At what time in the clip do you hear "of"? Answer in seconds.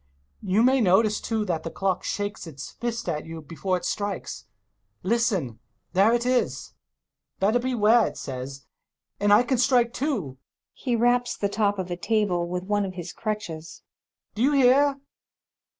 11.77-11.91, 12.83-12.95